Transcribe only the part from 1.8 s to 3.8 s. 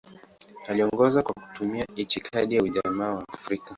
itikadi ya Ujamaa wa Afrika.